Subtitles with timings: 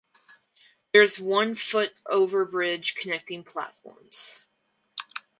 [0.93, 4.45] There is one foot overbridge connecting platforms.